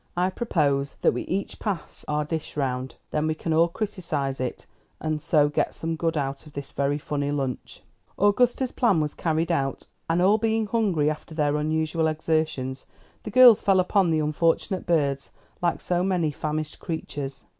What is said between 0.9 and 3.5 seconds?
that we each pass our dish round; then we